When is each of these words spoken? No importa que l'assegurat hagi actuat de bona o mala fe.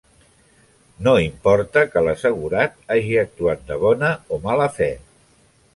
No 1.07 1.13
importa 1.25 1.83
que 1.93 2.03
l'assegurat 2.07 2.81
hagi 2.97 3.15
actuat 3.27 3.65
de 3.71 3.79
bona 3.87 4.13
o 4.39 4.45
mala 4.49 4.71
fe. 4.81 4.95